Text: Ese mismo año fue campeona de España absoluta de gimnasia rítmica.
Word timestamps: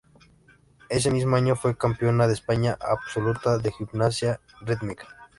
Ese 0.89 1.11
mismo 1.11 1.35
año 1.35 1.55
fue 1.55 1.77
campeona 1.77 2.25
de 2.25 2.33
España 2.33 2.75
absoluta 2.81 3.59
de 3.59 3.71
gimnasia 3.71 4.41
rítmica. 4.61 5.07